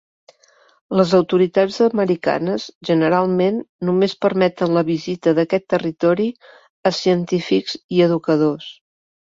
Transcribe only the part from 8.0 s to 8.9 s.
educadors.